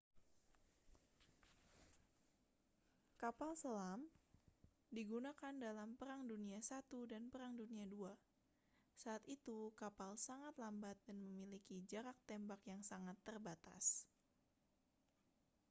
kapal 3.21 3.51
selam 3.63 4.01
digunakan 4.97 5.53
dalam 5.65 5.89
perang 5.99 6.21
dunia 6.31 6.57
i 6.57 6.97
dan 7.11 7.23
perang 7.31 7.53
dunia 7.61 7.85
ii 7.95 8.15
saat 9.01 9.21
itu 9.35 9.57
kapal 9.81 10.11
sangat 10.27 10.53
lambat 10.63 10.97
dan 11.05 11.17
memiliki 11.25 11.77
jarak 11.91 12.17
tembak 12.29 12.61
yang 12.71 12.81
sangat 12.91 13.13
terbatas 13.27 13.85